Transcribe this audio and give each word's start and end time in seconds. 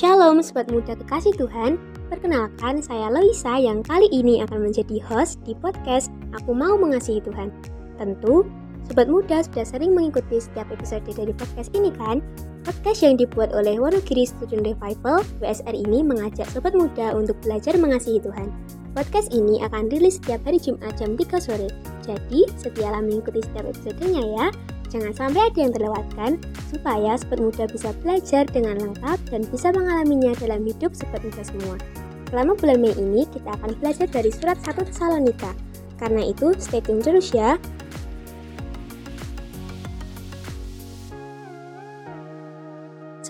Shalom 0.00 0.40
Sobat 0.40 0.72
Muda 0.72 0.96
Kekasih 0.96 1.36
Tuhan. 1.36 1.76
Perkenalkan 2.08 2.80
saya 2.80 3.12
Loisa 3.12 3.60
yang 3.60 3.84
kali 3.84 4.08
ini 4.08 4.40
akan 4.40 4.64
menjadi 4.72 4.96
host 5.04 5.36
di 5.44 5.52
podcast 5.52 6.08
Aku 6.40 6.56
Mau 6.56 6.80
Mengasihi 6.80 7.20
Tuhan. 7.20 7.52
Tentu 8.00 8.48
Sobat 8.88 9.12
Muda 9.12 9.44
sudah 9.44 9.60
sering 9.60 9.92
mengikuti 9.92 10.40
setiap 10.40 10.72
episode 10.72 11.04
dari 11.04 11.36
podcast 11.36 11.68
ini 11.76 11.92
kan? 11.92 12.24
Podcast 12.64 13.04
yang 13.04 13.20
dibuat 13.20 13.52
oleh 13.52 13.76
Wonogiri 13.76 14.24
Student 14.24 14.72
Revival 14.72 15.20
WSR 15.44 15.76
ini 15.76 16.00
mengajak 16.00 16.48
Sobat 16.48 16.72
Muda 16.72 17.12
untuk 17.12 17.36
belajar 17.44 17.76
mengasihi 17.76 18.24
Tuhan. 18.24 18.48
Podcast 18.96 19.28
ini 19.36 19.60
akan 19.60 19.92
rilis 19.92 20.16
setiap 20.16 20.40
hari 20.48 20.56
Jumat 20.56 20.96
jam 20.96 21.12
3 21.12 21.28
sore. 21.44 21.68
Jadi 22.08 22.48
setialah 22.56 23.04
mengikuti 23.04 23.44
setiap 23.44 23.68
episodenya 23.68 24.24
ya 24.32 24.46
Jangan 24.90 25.14
sampai 25.14 25.46
ada 25.46 25.58
yang 25.62 25.70
terlewatkan, 25.70 26.30
supaya 26.66 27.14
sobat 27.14 27.38
muda 27.38 27.64
bisa 27.70 27.94
belajar 28.02 28.42
dengan 28.50 28.74
lengkap 28.90 29.18
dan 29.30 29.46
bisa 29.46 29.70
mengalaminya 29.70 30.34
dalam 30.42 30.66
hidup 30.66 30.90
sobat 30.98 31.22
muda 31.22 31.46
semua. 31.46 31.78
Selama 32.30 32.58
bulan 32.58 32.78
Mei 32.82 32.94
ini, 32.98 33.22
kita 33.30 33.54
akan 33.54 33.78
belajar 33.78 34.10
dari 34.10 34.34
surat 34.34 34.58
1 34.58 34.82
Tesalonika. 34.90 35.54
Karena 35.94 36.26
itu, 36.26 36.50
stay 36.58 36.82
tune 36.82 36.98
terus 36.98 37.30
ya. 37.30 37.54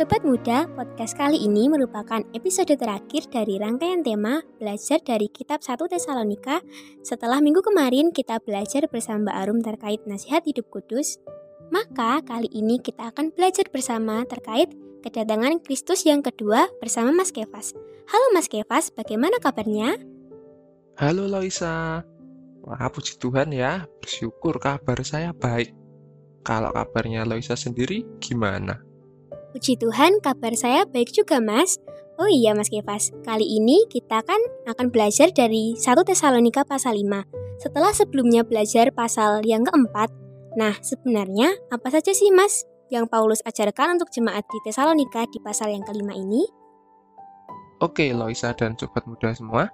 Sobat 0.01 0.25
Muda, 0.25 0.65
podcast 0.73 1.13
kali 1.13 1.45
ini 1.45 1.69
merupakan 1.69 2.25
episode 2.33 2.73
terakhir 2.73 3.29
dari 3.29 3.61
rangkaian 3.61 4.01
tema 4.01 4.41
Belajar 4.57 4.97
dari 5.05 5.29
Kitab 5.29 5.61
1 5.61 5.77
Tesalonika. 5.93 6.65
Setelah 7.05 7.45
minggu 7.45 7.61
kemarin 7.61 8.09
kita 8.09 8.41
belajar 8.41 8.89
bersama 8.89 9.29
Mbak 9.29 9.37
Arum 9.45 9.59
terkait 9.61 10.01
nasihat 10.09 10.41
hidup 10.49 10.73
kudus, 10.73 11.21
maka 11.71 12.19
kali 12.27 12.51
ini 12.51 12.83
kita 12.83 13.15
akan 13.15 13.31
belajar 13.31 13.65
bersama 13.71 14.27
terkait 14.27 14.75
kedatangan 15.01 15.63
Kristus 15.63 16.05
yang 16.05 16.21
kedua 16.21 16.69
bersama 16.83 17.15
Mas 17.15 17.31
Kevas. 17.31 17.73
Halo 18.11 18.27
Mas 18.35 18.51
Kevas, 18.51 18.91
bagaimana 18.91 19.39
kabarnya? 19.39 19.97
Halo 20.99 21.31
Loisa. 21.31 22.03
Wah, 22.61 22.87
puji 22.93 23.17
Tuhan 23.17 23.57
ya, 23.57 23.89
bersyukur 24.03 24.61
kabar 24.61 25.01
saya 25.01 25.33
baik. 25.33 25.73
Kalau 26.45 26.75
kabarnya 26.75 27.25
Loisa 27.25 27.57
sendiri 27.57 28.05
gimana? 28.21 28.83
Puji 29.55 29.81
Tuhan, 29.81 30.21
kabar 30.21 30.53
saya 30.59 30.85
baik 30.85 31.15
juga 31.15 31.41
Mas. 31.41 31.81
Oh 32.21 32.29
iya 32.29 32.53
Mas 32.53 32.69
Kevas, 32.69 33.17
kali 33.25 33.49
ini 33.49 33.89
kita 33.89 34.21
kan 34.21 34.37
akan 34.69 34.93
belajar 34.93 35.33
dari 35.33 35.73
1 35.73 36.05
Tesalonika 36.05 36.69
pasal 36.69 37.01
5. 37.01 37.25
Setelah 37.57 37.97
sebelumnya 37.97 38.45
belajar 38.45 38.93
pasal 38.93 39.41
yang 39.49 39.65
keempat, 39.65 40.13
Nah, 40.59 40.75
sebenarnya 40.83 41.55
apa 41.71 41.95
saja 41.95 42.11
sih 42.11 42.35
Mas 42.35 42.67
yang 42.91 43.07
Paulus 43.07 43.39
ajarkan 43.47 43.95
untuk 43.95 44.11
jemaat 44.11 44.43
di 44.51 44.59
Tesalonika 44.67 45.23
di 45.31 45.39
pasal 45.39 45.71
yang 45.71 45.87
kelima 45.87 46.11
ini? 46.11 46.43
Oke, 47.79 48.11
Loisa 48.11 48.51
dan 48.59 48.75
sobat 48.75 49.07
muda 49.07 49.31
semua. 49.31 49.71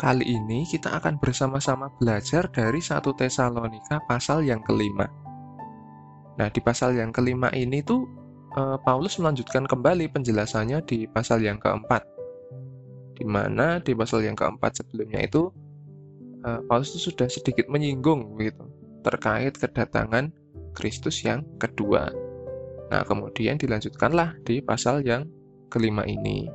Kali 0.00 0.24
ini 0.24 0.64
kita 0.64 0.96
akan 0.96 1.20
bersama-sama 1.20 1.92
belajar 2.00 2.48
dari 2.48 2.80
satu 2.80 3.12
Tesalonika 3.12 4.00
pasal 4.08 4.48
yang 4.48 4.64
kelima. 4.64 5.08
Nah, 6.40 6.48
di 6.48 6.60
pasal 6.60 6.96
yang 6.96 7.12
kelima 7.12 7.52
ini 7.52 7.84
tuh 7.84 8.08
eh, 8.56 8.76
Paulus 8.80 9.20
melanjutkan 9.20 9.68
kembali 9.68 10.08
penjelasannya 10.08 10.84
di 10.88 11.04
pasal 11.04 11.44
yang 11.44 11.60
keempat. 11.60 12.00
Di 13.16 13.24
mana 13.28 13.80
di 13.80 13.92
pasal 13.92 14.24
yang 14.24 14.36
keempat 14.36 14.80
sebelumnya 14.80 15.20
itu 15.20 15.52
eh, 16.48 16.60
Paulus 16.64 16.96
itu 16.96 17.12
sudah 17.12 17.28
sedikit 17.28 17.68
menyinggung 17.68 18.40
gitu 18.40 18.64
terkait 19.06 19.54
kedatangan 19.54 20.34
Kristus 20.74 21.22
yang 21.22 21.46
kedua. 21.62 22.10
Nah, 22.90 23.02
kemudian 23.06 23.54
dilanjutkanlah 23.54 24.34
di 24.42 24.58
pasal 24.58 25.06
yang 25.06 25.30
kelima 25.70 26.02
ini. 26.02 26.50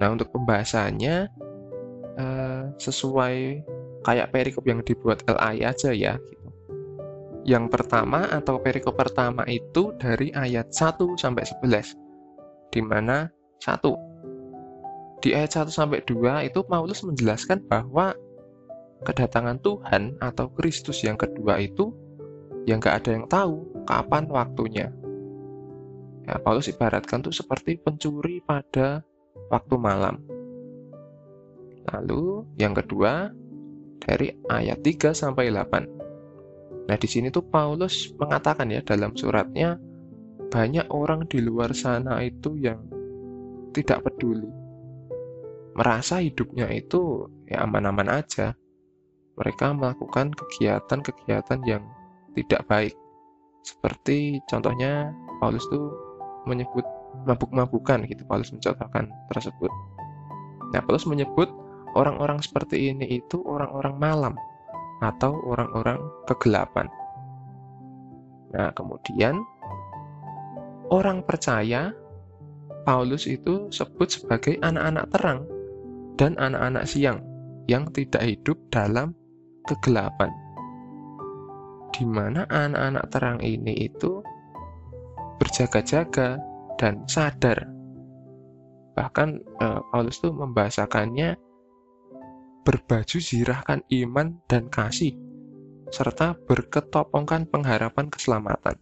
Nah, 0.00 0.08
untuk 0.08 0.32
pembahasannya 0.32 1.28
eh, 2.16 2.62
sesuai 2.80 3.36
kayak 4.08 4.32
perikop 4.32 4.64
yang 4.64 4.80
dibuat 4.80 5.20
LAI 5.28 5.68
aja 5.68 5.92
ya. 5.92 6.16
Gitu. 6.16 6.48
Yang 7.44 7.76
pertama 7.76 8.24
atau 8.32 8.56
perikop 8.60 8.96
pertama 8.96 9.44
itu 9.44 9.92
dari 10.00 10.32
ayat 10.32 10.72
1 10.72 11.20
sampai 11.20 11.44
11. 11.44 11.92
Di 12.72 12.80
mana 12.80 13.28
1 13.60 14.08
di 15.18 15.34
ayat 15.34 15.66
1 15.66 15.74
sampai 15.74 16.00
2 16.06 16.46
itu 16.46 16.62
Paulus 16.62 17.02
menjelaskan 17.02 17.66
bahwa 17.66 18.14
kedatangan 19.02 19.62
Tuhan 19.62 20.18
atau 20.18 20.50
Kristus 20.54 21.02
yang 21.06 21.14
kedua 21.14 21.62
itu 21.62 21.94
yang 22.66 22.82
gak 22.82 23.04
ada 23.04 23.10
yang 23.14 23.26
tahu 23.30 23.64
kapan 23.88 24.24
waktunya. 24.28 24.86
Ya, 26.28 26.36
Paulus 26.44 26.68
ibaratkan 26.68 27.24
tuh 27.24 27.32
seperti 27.32 27.80
pencuri 27.80 28.44
pada 28.44 29.00
waktu 29.48 29.74
malam. 29.80 30.20
Lalu 31.88 32.44
yang 32.60 32.76
kedua 32.76 33.32
dari 33.96 34.36
ayat 34.52 34.84
3 34.84 35.16
sampai 35.16 35.48
8. 35.48 36.88
Nah, 36.88 36.96
di 36.96 37.08
sini 37.08 37.32
tuh 37.32 37.48
Paulus 37.48 38.12
mengatakan 38.16 38.68
ya 38.68 38.84
dalam 38.84 39.16
suratnya 39.16 39.80
banyak 40.48 40.88
orang 40.92 41.24
di 41.28 41.40
luar 41.44 41.72
sana 41.72 42.20
itu 42.20 42.56
yang 42.60 42.80
tidak 43.72 44.04
peduli. 44.04 44.48
Merasa 45.76 46.20
hidupnya 46.20 46.68
itu 46.72 47.28
ya 47.48 47.64
aman-aman 47.64 48.20
aja 48.20 48.56
mereka 49.38 49.70
melakukan 49.70 50.34
kegiatan-kegiatan 50.34 51.60
yang 51.64 51.82
tidak 52.34 52.62
baik. 52.66 52.94
Seperti 53.62 54.42
contohnya 54.50 55.14
Paulus 55.38 55.64
itu 55.70 55.80
menyebut 56.46 56.84
mabuk-mabukan 57.26 58.04
gitu 58.06 58.22
Paulus 58.26 58.52
mencontohkan 58.52 59.10
tersebut. 59.32 59.70
Nah, 60.74 60.80
Paulus 60.84 61.08
menyebut 61.08 61.48
orang-orang 61.96 62.42
seperti 62.44 62.92
ini 62.92 63.22
itu 63.22 63.40
orang-orang 63.46 63.94
malam 63.96 64.34
atau 65.00 65.38
orang-orang 65.46 65.98
kegelapan. 66.26 66.86
Nah, 68.52 68.72
kemudian 68.74 69.38
orang 70.90 71.22
percaya 71.24 71.92
Paulus 72.84 73.28
itu 73.28 73.68
sebut 73.68 74.08
sebagai 74.08 74.56
anak-anak 74.64 75.06
terang 75.12 75.40
dan 76.16 76.34
anak-anak 76.40 76.84
siang 76.88 77.20
yang 77.68 77.84
tidak 77.92 78.24
hidup 78.24 78.56
dalam 78.72 79.12
kegelapan. 79.68 80.32
Di 81.92 82.08
mana 82.08 82.48
anak-anak 82.48 83.04
terang 83.12 83.38
ini 83.44 83.84
itu 83.84 84.24
berjaga-jaga 85.36 86.40
dan 86.80 87.04
sadar. 87.04 87.68
Bahkan 88.96 89.28
eh, 89.36 89.80
Paulus 89.92 90.16
itu 90.18 90.32
membahasakannya 90.32 91.36
berbaju 92.64 93.18
zirahkan 93.20 93.80
iman 94.04 94.40
dan 94.44 94.68
kasih 94.68 95.16
serta 95.88 96.36
berketopongkan 96.36 97.48
pengharapan 97.48 98.12
keselamatan. 98.12 98.76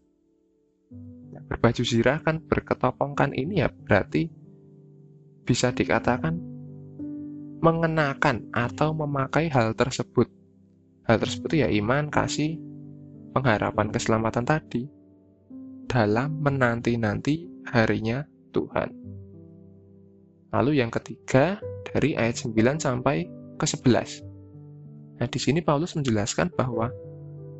Nah, 1.30 1.42
berbaju 1.46 1.82
zirahkan 1.86 2.42
berketopongkan 2.42 3.30
ini 3.30 3.62
ya 3.62 3.70
berarti 3.70 4.26
bisa 5.46 5.70
dikatakan 5.70 6.34
mengenakan 7.62 8.50
atau 8.50 8.90
memakai 8.90 9.46
hal 9.54 9.72
tersebut 9.78 10.26
Hal 11.06 11.22
tersebut 11.22 11.54
ya 11.54 11.70
iman, 11.70 12.10
kasih, 12.10 12.58
pengharapan 13.30 13.94
keselamatan 13.94 14.42
tadi 14.42 14.90
dalam 15.86 16.42
menanti-nanti 16.42 17.46
harinya 17.70 18.26
Tuhan. 18.50 18.90
Lalu 20.50 20.82
yang 20.82 20.90
ketiga 20.90 21.62
dari 21.86 22.18
ayat 22.18 22.42
9 22.42 22.82
sampai 22.82 23.28
ke 23.54 23.66
11. 23.68 24.24
Nah, 25.16 25.28
di 25.30 25.38
sini 25.40 25.62
Paulus 25.62 25.94
menjelaskan 25.94 26.52
bahwa 26.52 26.90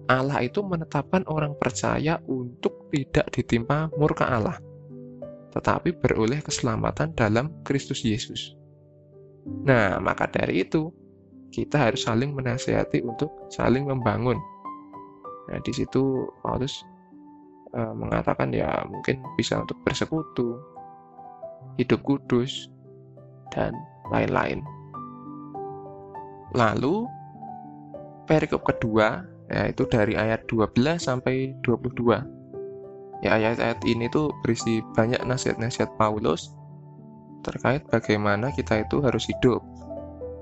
Allah 0.07 0.39
itu 0.43 0.63
menetapkan 0.63 1.27
orang 1.27 1.59
percaya 1.59 2.23
untuk 2.27 2.91
tidak 2.95 3.27
ditimpa 3.35 3.91
murka 3.99 4.27
Allah, 4.27 4.59
tetapi 5.51 5.99
beroleh 5.99 6.43
keselamatan 6.43 7.15
dalam 7.15 7.51
Kristus 7.67 8.07
Yesus. 8.07 8.55
Nah, 9.67 9.99
maka 9.99 10.31
dari 10.31 10.63
itu, 10.63 10.91
kita 11.51 11.91
harus 11.91 12.05
saling 12.05 12.35
menasehati 12.35 13.03
untuk 13.07 13.31
saling 13.49 13.87
membangun. 13.87 14.37
Nah, 15.47 15.59
di 15.63 15.73
situ 15.73 16.27
Paulus 16.43 16.83
e, 17.71 17.81
mengatakan 17.95 18.51
ya 18.51 18.83
mungkin 18.91 19.23
bisa 19.39 19.63
untuk 19.63 19.79
bersekutu, 19.87 20.59
hidup 21.79 22.03
kudus, 22.03 22.67
dan 23.55 23.73
lain-lain. 24.11 24.63
Lalu 26.55 27.07
perikop 28.27 28.67
kedua 28.67 29.23
yaitu 29.47 29.87
dari 29.87 30.19
ayat 30.19 30.43
12 30.51 30.99
sampai 30.99 31.55
22. 31.63 33.23
Ya 33.25 33.39
ayat-ayat 33.39 33.81
ini 33.87 34.11
tuh 34.11 34.35
berisi 34.43 34.83
banyak 34.93 35.23
nasihat-nasihat 35.25 35.95
Paulus 35.97 36.53
terkait 37.47 37.87
bagaimana 37.87 38.51
kita 38.51 38.83
itu 38.83 38.99
harus 39.01 39.31
hidup 39.31 39.63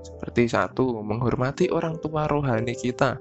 seperti 0.05 0.45
satu, 0.45 1.01
menghormati 1.01 1.73
orang 1.73 1.97
tua 1.97 2.29
rohani 2.29 2.77
kita 2.77 3.17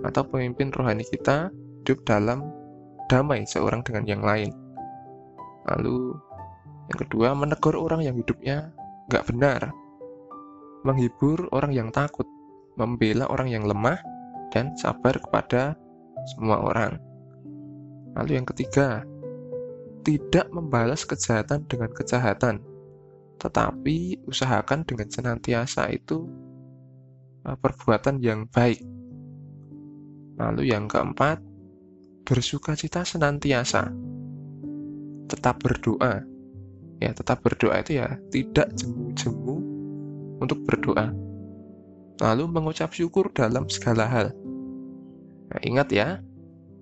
atau 0.00 0.22
pemimpin 0.24 0.72
rohani 0.72 1.04
kita 1.04 1.52
hidup 1.84 2.00
dalam 2.08 2.48
damai 3.12 3.44
seorang 3.44 3.84
dengan 3.84 4.04
yang 4.08 4.22
lain. 4.24 4.50
Lalu 5.68 6.16
Yang 6.84 7.08
kedua, 7.08 7.32
menegur 7.32 7.80
orang 7.80 8.04
yang 8.04 8.12
hidupnya 8.12 8.68
nggak 9.08 9.24
benar. 9.32 9.72
Menghibur 10.84 11.48
orang 11.56 11.72
yang 11.72 11.88
takut. 11.88 12.28
Membela 12.76 13.24
orang 13.32 13.48
yang 13.48 13.64
lemah. 13.64 13.96
Dan 14.52 14.76
sabar 14.76 15.16
kepada 15.16 15.80
semua 16.28 16.60
orang. 16.60 17.00
Lalu 18.20 18.36
yang 18.36 18.46
ketiga, 18.46 19.02
tidak 20.04 20.46
membalas 20.52 21.02
kejahatan 21.08 21.64
dengan 21.66 21.90
kejahatan, 21.90 22.60
tetapi 23.38 24.24
usahakan 24.24 24.86
dengan 24.86 25.08
senantiasa 25.10 25.90
itu 25.90 26.26
uh, 27.44 27.56
perbuatan 27.58 28.18
yang 28.22 28.48
baik. 28.48 28.80
Lalu 30.34 30.74
yang 30.74 30.90
keempat, 30.90 31.38
bersuka 32.26 32.74
cita 32.74 33.06
senantiasa. 33.06 33.92
Tetap 35.30 35.62
berdoa. 35.62 36.24
Ya, 36.98 37.10
tetap 37.12 37.44
berdoa 37.44 37.82
itu 37.84 38.00
ya 38.00 38.16
tidak 38.32 38.72
jemu-jemu 38.78 39.56
untuk 40.40 40.64
berdoa. 40.66 41.12
Lalu 42.22 42.44
mengucap 42.46 42.94
syukur 42.94 43.30
dalam 43.34 43.66
segala 43.66 44.06
hal. 44.06 44.26
Nah, 45.50 45.60
ingat 45.62 45.88
ya, 45.90 46.08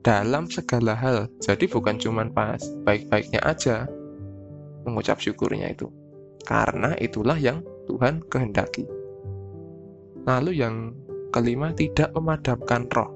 dalam 0.05 0.51
segala 0.51 0.93
hal. 0.99 1.31
Jadi 1.41 1.71
bukan 1.71 1.97
cuma 1.97 2.27
pas 2.29 2.61
baik-baiknya 2.85 3.41
aja 3.43 3.87
mengucap 4.83 5.23
syukurnya 5.23 5.73
itu. 5.73 5.89
Karena 6.43 6.95
itulah 6.99 7.39
yang 7.39 7.63
Tuhan 7.87 8.23
kehendaki. 8.27 8.87
Lalu 10.27 10.63
yang 10.63 10.95
kelima, 11.35 11.75
tidak 11.75 12.15
memadamkan 12.15 12.87
roh. 12.93 13.11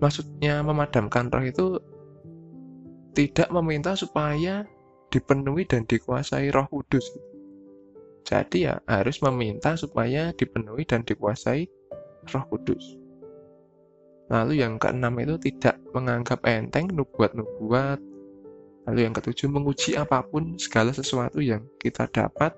Maksudnya 0.00 0.64
memadamkan 0.64 1.28
roh 1.28 1.44
itu 1.44 1.66
tidak 3.12 3.48
meminta 3.52 3.92
supaya 3.96 4.64
dipenuhi 5.12 5.66
dan 5.68 5.84
dikuasai 5.84 6.48
roh 6.54 6.66
kudus. 6.70 7.04
Jadi 8.24 8.70
ya 8.70 8.78
harus 8.86 9.18
meminta 9.24 9.74
supaya 9.74 10.30
dipenuhi 10.32 10.86
dan 10.86 11.02
dikuasai 11.02 11.66
roh 12.30 12.44
kudus. 12.48 12.96
Lalu 14.30 14.62
yang 14.62 14.78
keenam 14.78 15.18
itu 15.18 15.34
tidak 15.42 15.82
menganggap 15.90 16.38
enteng 16.46 16.86
nubuat-nubuat. 16.94 17.98
Lalu 18.90 19.06
yang 19.06 19.14
ketujuh 19.14 19.46
menguji 19.46 19.94
apa 19.94 20.26
pun 20.26 20.58
segala 20.58 20.90
sesuatu 20.90 21.38
yang 21.38 21.62
kita 21.78 22.10
dapat 22.10 22.50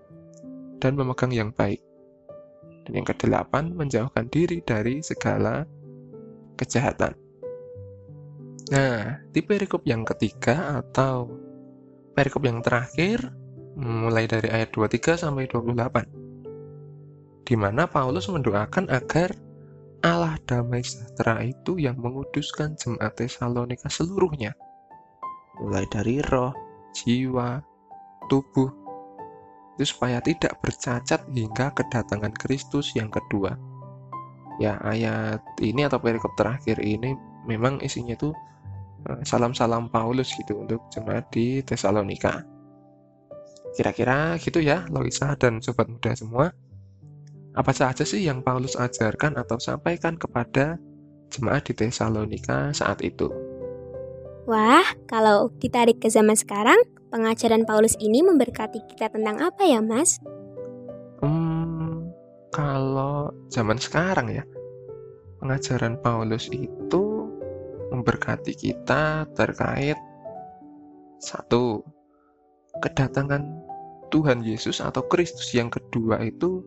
dan 0.81 0.96
memegang 0.96 1.31
yang 1.31 1.52
baik. 1.52 1.84
Dan 2.88 3.05
yang 3.05 3.06
kedelapan 3.06 3.76
menjauhkan 3.76 4.32
diri 4.32 4.64
dari 4.64 5.05
segala 5.05 5.69
kejahatan. 6.56 7.12
Nah, 8.73 9.20
di 9.29 9.44
perikop 9.44 9.84
yang 9.84 10.08
ketiga 10.08 10.81
atau 10.81 11.29
perikop 12.17 12.43
yang 12.49 12.64
terakhir 12.64 13.28
mulai 13.76 14.25
dari 14.25 14.49
ayat 14.49 14.73
23 14.73 15.20
sampai 15.20 15.44
28 15.46 16.23
di 17.43 17.55
mana 17.58 17.85
Paulus 17.90 18.31
mendoakan 18.31 18.88
agar 18.88 19.35
Allah 20.02 20.35
damai 20.49 20.82
sejahtera 20.82 21.44
itu 21.46 21.78
yang 21.78 21.94
menguduskan 21.99 22.75
jemaat 22.75 23.14
Tesalonika 23.14 23.87
seluruhnya, 23.87 24.56
mulai 25.60 25.84
dari 25.88 26.22
roh, 26.25 26.54
jiwa, 26.94 27.60
tubuh, 28.28 28.70
itu 29.76 29.84
supaya 29.88 30.20
tidak 30.20 30.60
bercacat 30.60 31.26
hingga 31.32 31.72
kedatangan 31.72 32.32
Kristus 32.37 32.93
yang 32.93 33.08
kedua. 33.08 33.56
Ya, 34.60 34.76
ayat 34.84 35.40
ini 35.64 35.88
atau 35.88 35.96
perikop 35.96 36.37
terakhir 36.37 36.76
ini 36.84 37.16
memang 37.49 37.81
isinya 37.81 38.14
tuh 38.14 38.37
eh, 39.08 39.20
salam-salam 39.25 39.88
Paulus 39.88 40.31
gitu 40.37 40.62
untuk 40.62 40.87
jemaat 40.93 41.32
di 41.32 41.64
Tesalonika. 41.64 42.44
Kira-kira 43.72 44.37
gitu 44.37 44.60
ya, 44.60 44.84
Loisa 44.93 45.32
dan 45.40 45.64
sobat 45.64 45.88
muda 45.88 46.12
semua. 46.12 46.52
Apa 47.56 47.72
saja 47.72 48.04
sih 48.04 48.25
yang 48.25 48.44
Paulus 48.44 48.76
ajarkan 48.76 49.37
atau 49.40 49.56
sampaikan 49.60 50.16
kepada 50.16 50.76
jemaat 51.32 51.64
di 51.69 51.72
Tesalonika 51.76 52.72
saat 52.76 53.00
itu? 53.00 53.51
Wah, 54.43 54.83
kalau 55.06 55.55
ditarik 55.62 56.03
ke 56.03 56.11
zaman 56.11 56.35
sekarang, 56.35 56.83
pengajaran 57.15 57.62
Paulus 57.62 57.94
ini 58.03 58.27
memberkati 58.27 58.83
kita 58.91 59.06
tentang 59.15 59.39
apa 59.39 59.62
ya, 59.62 59.79
Mas? 59.79 60.19
Hmm, 61.23 62.11
kalau 62.50 63.31
zaman 63.55 63.79
sekarang 63.79 64.35
ya, 64.35 64.43
pengajaran 65.39 65.94
Paulus 66.03 66.50
itu 66.50 67.31
memberkati 67.94 68.56
kita 68.59 69.31
terkait 69.39 69.94
satu, 71.23 71.87
kedatangan 72.83 73.47
Tuhan 74.11 74.43
Yesus 74.43 74.83
atau 74.83 75.06
Kristus 75.06 75.55
yang 75.55 75.71
kedua 75.71 76.19
itu 76.19 76.67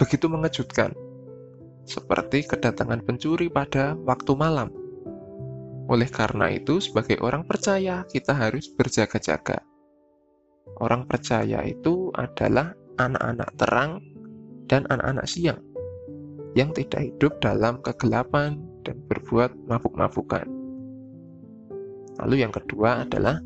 begitu 0.00 0.30
mengejutkan, 0.30 0.96
seperti 1.84 2.48
kedatangan 2.48 3.04
pencuri 3.04 3.52
pada 3.52 3.92
waktu 4.08 4.32
malam. 4.32 4.77
Oleh 5.88 6.08
karena 6.12 6.52
itu, 6.52 6.84
sebagai 6.84 7.16
orang 7.24 7.48
percaya, 7.48 8.04
kita 8.04 8.36
harus 8.36 8.68
berjaga-jaga. 8.76 9.64
Orang 10.78 11.08
percaya 11.08 11.64
itu 11.64 12.12
adalah 12.12 12.76
anak-anak 13.00 13.50
terang 13.56 14.04
dan 14.68 14.84
anak-anak 14.92 15.26
siang 15.26 15.58
yang 16.52 16.70
tidak 16.76 17.08
hidup 17.08 17.32
dalam 17.40 17.80
kegelapan 17.80 18.60
dan 18.84 19.00
berbuat 19.08 19.56
mabuk-mabukan. 19.68 20.44
Lalu 22.20 22.44
yang 22.44 22.52
kedua 22.52 23.08
adalah 23.08 23.40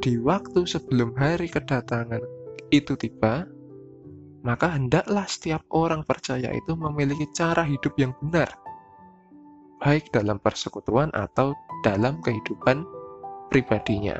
di 0.00 0.16
waktu 0.16 0.64
sebelum 0.64 1.12
hari 1.18 1.50
kedatangan 1.50 2.22
itu 2.72 2.96
tiba, 2.96 3.44
maka 4.40 4.72
hendaklah 4.72 5.28
setiap 5.28 5.60
orang 5.74 6.06
percaya 6.08 6.48
itu 6.54 6.72
memiliki 6.72 7.28
cara 7.36 7.66
hidup 7.66 7.92
yang 8.00 8.16
benar, 8.22 8.48
baik 9.80 10.12
dalam 10.12 10.38
persekutuan 10.38 11.08
atau 11.16 11.56
dalam 11.82 12.20
kehidupan 12.20 12.84
pribadinya. 13.48 14.16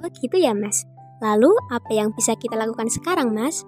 Oh 0.00 0.10
gitu 0.10 0.36
ya 0.40 0.52
mas. 0.56 0.84
Lalu 1.22 1.52
apa 1.70 1.90
yang 1.94 2.12
bisa 2.12 2.34
kita 2.36 2.56
lakukan 2.58 2.90
sekarang 2.90 3.32
mas? 3.32 3.62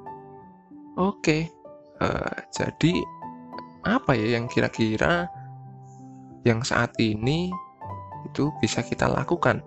Oke, 0.97 1.53
uh, 2.01 2.37
jadi 2.53 2.93
apa 3.87 4.17
ya 4.17 4.41
yang 4.41 4.49
kira-kira 4.49 5.29
yang 6.43 6.65
saat 6.65 6.97
ini 6.99 7.53
itu 8.27 8.51
bisa 8.59 8.83
kita 8.83 9.07
lakukan? 9.07 9.63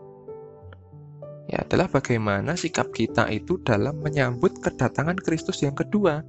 ya 1.50 1.65
adalah 1.65 1.89
bagaimana 1.89 2.53
sikap 2.53 2.93
kita 2.93 3.25
itu 3.33 3.57
dalam 3.65 3.98
menyambut 4.05 4.62
kedatangan 4.62 5.17
Kristus 5.17 5.65
yang 5.65 5.74
kedua. 5.74 6.21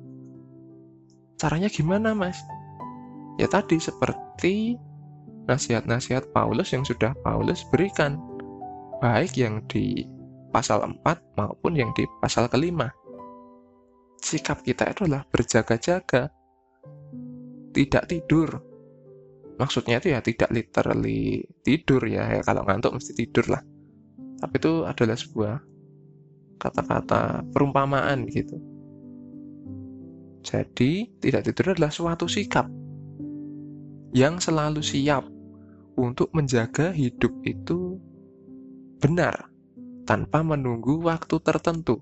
Caranya 1.36 1.68
gimana, 1.68 2.16
Mas? 2.16 2.40
Ya 3.36 3.44
tadi 3.44 3.76
seperti 3.76 4.80
nasihat-nasihat 5.50 6.30
Paulus 6.30 6.70
yang 6.70 6.86
sudah 6.86 7.10
Paulus 7.26 7.66
berikan, 7.74 8.22
baik 9.02 9.34
yang 9.34 9.66
di 9.66 10.06
pasal 10.54 10.86
4 10.86 11.02
maupun 11.34 11.74
yang 11.74 11.90
di 11.98 12.06
pasal 12.22 12.46
kelima. 12.46 12.94
Sikap 14.22 14.62
kita 14.62 14.86
itu 14.86 15.10
adalah 15.10 15.26
berjaga-jaga, 15.26 16.30
tidak 17.74 18.04
tidur. 18.06 18.62
Maksudnya 19.58 19.98
itu 19.98 20.14
ya 20.14 20.22
tidak 20.22 20.54
literally 20.54 21.42
tidur 21.66 22.00
ya, 22.06 22.38
ya 22.38 22.40
kalau 22.46 22.62
ngantuk 22.64 22.96
mesti 22.96 23.12
tidur 23.12 23.44
lah 23.50 23.60
tapi 24.40 24.56
itu 24.56 24.72
adalah 24.88 25.16
sebuah 25.20 25.54
kata-kata 26.56 27.44
perumpamaan 27.52 28.24
gitu. 28.32 28.56
Jadi, 30.40 31.12
tidak 31.20 31.52
tidur 31.52 31.76
adalah 31.76 31.92
suatu 31.92 32.24
sikap 32.24 32.64
yang 34.16 34.40
selalu 34.40 34.80
siap 34.80 35.28
untuk 36.00 36.32
menjaga 36.32 36.90
hidup 36.90 37.30
itu 37.44 38.00
benar 39.00 39.48
tanpa 40.08 40.40
menunggu 40.40 41.04
waktu 41.04 41.36
tertentu. 41.44 42.00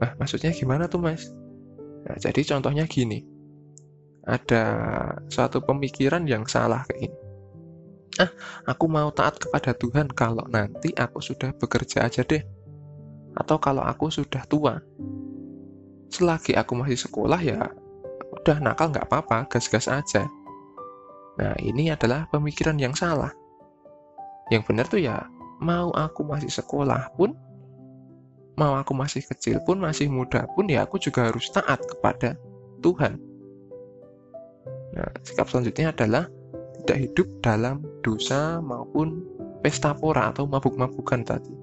Nah, 0.00 0.16
maksudnya 0.16 0.50
gimana 0.56 0.88
tuh, 0.88 1.04
Mas? 1.04 1.28
Nah, 2.08 2.16
jadi 2.16 2.40
contohnya 2.48 2.88
gini. 2.88 3.22
Ada 4.28 4.64
suatu 5.32 5.64
pemikiran 5.64 6.28
yang 6.28 6.44
salah 6.44 6.84
kayak 6.84 7.08
gini 7.08 7.28
ah 8.18 8.30
aku 8.66 8.90
mau 8.90 9.08
taat 9.14 9.38
kepada 9.38 9.70
Tuhan 9.78 10.10
kalau 10.10 10.42
nanti 10.50 10.90
aku 10.98 11.22
sudah 11.22 11.54
bekerja 11.54 12.10
aja 12.10 12.26
deh 12.26 12.42
atau 13.38 13.62
kalau 13.62 13.86
aku 13.86 14.10
sudah 14.10 14.42
tua 14.50 14.82
selagi 16.10 16.58
aku 16.58 16.74
masih 16.74 16.98
sekolah 16.98 17.38
ya 17.38 17.70
udah 18.42 18.58
nakal 18.58 18.90
nggak 18.90 19.06
apa-apa 19.06 19.46
gas-gas 19.46 19.86
aja 19.86 20.26
nah 21.38 21.54
ini 21.62 21.94
adalah 21.94 22.26
pemikiran 22.28 22.76
yang 22.76 22.92
salah 22.92 23.30
yang 24.50 24.66
benar 24.66 24.90
tuh 24.90 24.98
ya 24.98 25.24
mau 25.62 25.94
aku 25.94 26.26
masih 26.26 26.50
sekolah 26.50 27.14
pun 27.14 27.34
mau 28.58 28.74
aku 28.74 28.90
masih 28.92 29.22
kecil 29.22 29.62
pun 29.62 29.78
masih 29.78 30.10
muda 30.10 30.50
pun 30.58 30.66
ya 30.66 30.82
aku 30.82 30.98
juga 30.98 31.30
harus 31.30 31.46
taat 31.54 31.78
kepada 31.86 32.34
Tuhan 32.82 33.22
nah 34.98 35.10
sikap 35.22 35.46
selanjutnya 35.46 35.94
adalah 35.94 36.26
tidak 36.82 36.98
hidup 37.04 37.28
dalam 37.44 37.84
dosa 38.02 38.58
maupun 38.58 39.38
pesta 39.60 39.92
pora 39.92 40.30
atau 40.30 40.46
mabuk-mabukan 40.46 41.20
tadi. 41.26 41.54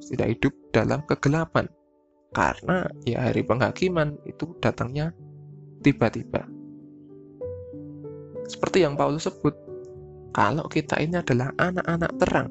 tidak 0.00 0.28
hidup 0.36 0.52
dalam 0.72 1.00
kegelapan. 1.06 1.68
Karena 2.30 2.86
ya 3.04 3.26
hari 3.26 3.40
penghakiman 3.40 4.16
itu 4.28 4.52
datangnya 4.62 5.16
tiba-tiba. 5.82 6.46
Seperti 8.50 8.82
yang 8.82 8.98
Paulus 8.98 9.30
sebut, 9.30 9.54
kalau 10.34 10.66
kita 10.66 10.98
ini 10.98 11.22
adalah 11.22 11.54
anak-anak 11.54 12.10
terang, 12.18 12.50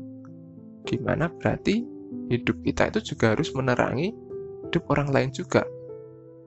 di 0.87 0.95
mana 0.95 1.27
berarti 1.27 1.83
hidup 2.31 2.63
kita 2.63 2.87
itu 2.87 3.11
juga 3.11 3.35
harus 3.35 3.51
menerangi 3.51 4.15
hidup 4.63 4.87
orang 4.95 5.11
lain 5.11 5.35
juga, 5.35 5.67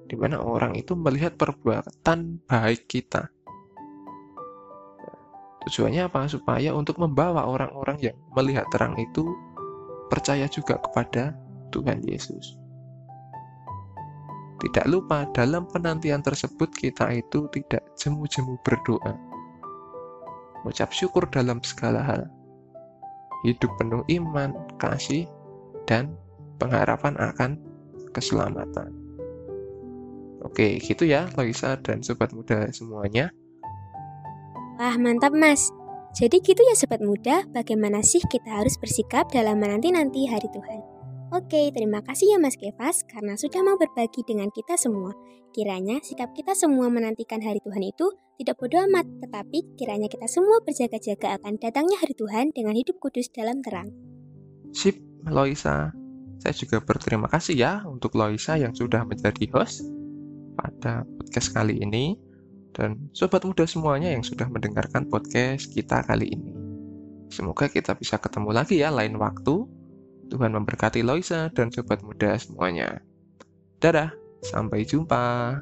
di 0.09 0.17
mana 0.17 0.41
orang 0.41 0.73
itu 0.73 0.97
melihat 0.97 1.37
perbuatan 1.37 2.41
baik 2.49 2.89
kita. 2.89 3.29
Tujuannya 5.69 6.09
apa? 6.09 6.33
Supaya 6.33 6.73
untuk 6.73 6.97
membawa 6.97 7.45
orang-orang 7.45 8.01
yang 8.01 8.17
melihat 8.33 8.65
terang 8.73 8.97
itu 8.97 9.37
percaya 10.09 10.49
juga 10.49 10.81
kepada 10.81 11.37
Tuhan 11.77 12.01
Yesus. 12.09 12.57
Tidak 14.65 14.89
lupa, 14.89 15.29
dalam 15.37 15.69
penantian 15.69 16.25
tersebut 16.25 16.73
kita 16.73 17.13
itu 17.13 17.53
tidak 17.53 17.85
jemu-jemu 18.01 18.57
berdoa. 18.65 19.32
Mengucap 20.63 20.95
syukur 20.95 21.27
dalam 21.31 21.59
segala 21.67 22.03
hal. 22.07 22.23
Hidup 23.43 23.75
penuh 23.79 24.07
iman, 24.23 24.55
kasih, 24.79 25.27
dan 25.87 26.15
pengharapan 26.63 27.19
akan 27.19 27.59
keselamatan. 28.15 28.95
Oke, 30.43 30.79
gitu 30.83 31.07
ya 31.07 31.31
Loisa 31.39 31.79
dan 31.83 32.03
sobat 32.03 32.35
muda 32.35 32.71
semuanya. 32.75 33.31
Wah, 34.79 34.99
mantap 34.99 35.35
Mas. 35.35 35.71
Jadi 36.13 36.45
gitu 36.45 36.61
ya 36.63 36.75
sobat 36.77 37.01
muda, 37.01 37.47
bagaimana 37.51 38.05
sih 38.05 38.21
kita 38.21 38.63
harus 38.63 38.77
bersikap 38.77 39.31
dalam 39.33 39.59
menanti-nanti 39.59 40.29
hari 40.29 40.51
Tuhan. 40.51 40.92
Oke, 41.33 41.73
terima 41.73 42.05
kasih 42.05 42.37
ya 42.37 42.39
Mas 42.39 42.61
Kevas 42.61 43.09
karena 43.09 43.41
sudah 43.41 43.65
mau 43.65 43.81
berbagi 43.81 44.21
dengan 44.21 44.53
kita 44.53 44.77
semua. 44.77 45.17
Kiranya 45.57 45.97
sikap 46.05 46.37
kita 46.37 46.53
semua 46.53 46.93
menantikan 46.93 47.41
hari 47.41 47.57
Tuhan 47.65 47.81
itu 47.89 48.05
tidak 48.37 48.61
bodoh 48.61 48.85
amat, 48.85 49.09
tetapi 49.25 49.81
kiranya 49.81 50.13
kita 50.13 50.29
semua 50.29 50.61
berjaga-jaga 50.61 51.41
akan 51.41 51.57
datangnya 51.57 51.97
hari 52.05 52.13
Tuhan 52.13 52.53
dengan 52.53 52.77
hidup 52.77 53.01
kudus 53.01 53.33
dalam 53.33 53.65
terang. 53.65 53.89
Sip, 54.77 55.01
Loisa. 55.25 55.97
Saya 56.37 56.53
juga 56.53 56.85
berterima 56.85 57.33
kasih 57.33 57.57
ya 57.57 57.81
untuk 57.89 58.13
Loisa 58.13 58.61
yang 58.61 58.77
sudah 58.77 59.01
menjadi 59.09 59.49
host 59.57 59.89
pada 60.61 61.09
podcast 61.17 61.49
kali 61.57 61.81
ini 61.81 62.13
dan 62.77 63.09
sobat 63.17 63.49
muda 63.49 63.65
semuanya 63.65 64.13
yang 64.13 64.21
sudah 64.21 64.53
mendengarkan 64.53 65.09
podcast 65.09 65.73
kita 65.73 66.05
kali 66.05 66.29
ini. 66.29 66.53
Semoga 67.33 67.73
kita 67.73 67.97
bisa 67.97 68.21
ketemu 68.21 68.53
lagi 68.53 68.85
ya 68.85 68.93
lain 68.93 69.17
waktu 69.17 69.81
Tuhan 70.33 70.57
memberkati 70.57 71.05
Loisa 71.05 71.53
dan 71.53 71.69
sobat 71.69 72.01
muda 72.01 72.33
semuanya. 72.41 73.05
Dadah, 73.85 74.17
sampai 74.41 74.89
jumpa. 74.89 75.61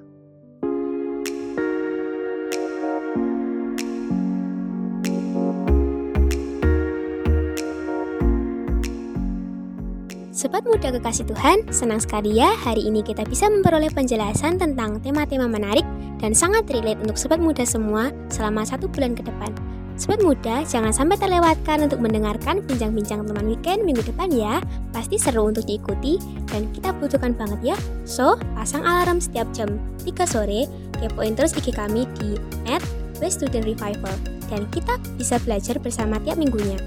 Sobat 10.30 10.64
muda 10.64 10.88
kekasih 10.88 11.26
Tuhan, 11.28 11.68
senang 11.68 12.00
sekali 12.00 12.38
ya 12.38 12.54
hari 12.54 12.86
ini 12.86 13.04
kita 13.04 13.26
bisa 13.26 13.50
memperoleh 13.50 13.92
penjelasan 13.92 14.56
tentang 14.56 15.02
tema-tema 15.02 15.50
menarik 15.50 15.84
dan 16.22 16.32
sangat 16.32 16.64
relate 16.70 17.02
untuk 17.02 17.18
sobat 17.18 17.42
muda 17.42 17.66
semua 17.66 18.08
selama 18.32 18.64
satu 18.64 18.88
bulan 18.88 19.12
ke 19.12 19.26
depan. 19.26 19.52
Sobat 20.00 20.24
muda, 20.24 20.64
jangan 20.64 20.96
sampai 20.96 21.20
terlewatkan 21.20 21.84
untuk 21.84 22.00
mendengarkan 22.00 22.64
bincang-bincang 22.64 23.20
teman 23.20 23.44
weekend 23.44 23.84
minggu 23.84 24.00
depan 24.00 24.32
ya. 24.32 24.56
Pasti 24.96 25.20
seru 25.20 25.52
untuk 25.52 25.68
diikuti 25.68 26.16
dan 26.48 26.72
kita 26.72 26.96
butuhkan 26.96 27.36
banget 27.36 27.60
ya. 27.60 27.76
So, 28.08 28.40
pasang 28.56 28.80
alarm 28.80 29.20
setiap 29.20 29.44
jam 29.52 29.76
3 30.00 30.24
sore, 30.24 30.64
kepoin 30.96 31.36
terus 31.36 31.52
IG 31.52 31.76
kami 31.76 32.08
di 32.16 32.40
at 32.64 32.80
Student 33.20 33.68
Revival 33.68 34.16
dan 34.48 34.64
kita 34.72 34.96
bisa 35.20 35.36
belajar 35.44 35.76
bersama 35.76 36.16
tiap 36.24 36.40
minggunya. 36.40 36.80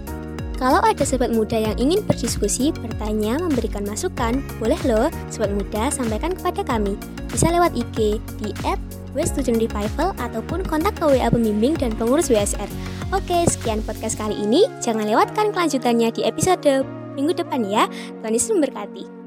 Kalau 0.58 0.82
ada 0.82 1.05
sobat 1.05 1.29
muda 1.29 1.70
yang 1.70 1.77
ingin 1.77 2.01
berdiskusi, 2.10 2.74
bertanya, 2.74 3.38
memberikan 3.38 3.86
masukan, 3.86 4.41
boleh 4.58 4.82
loh 4.89 5.13
sobat 5.29 5.53
muda 5.53 5.93
sampaikan 5.93 6.34
kepada 6.34 6.65
kami. 6.65 6.98
Bisa 7.29 7.53
lewat 7.53 7.77
IG 7.77 8.17
di 8.41 8.50
at 8.65 8.82
Student 9.22 9.62
Revival 9.62 10.17
ataupun 10.17 10.65
kontak 10.65 10.98
ke 10.98 11.05
WA 11.05 11.29
pembimbing 11.29 11.77
dan 11.77 11.93
pengurus 11.93 12.34
WSR. 12.34 12.65
Oke, 13.13 13.46
sekian 13.46 13.86
podcast 13.86 14.17
kali 14.17 14.34
ini. 14.41 14.65
Jangan 14.82 15.05
lewatkan 15.05 15.53
kelanjutannya 15.53 16.10
di 16.17 16.25
episode 16.25 16.82
minggu 17.13 17.38
depan 17.38 17.62
ya. 17.62 17.86
Tuhan 18.17 18.34
Yesus 18.34 18.58
memberkati. 18.58 19.23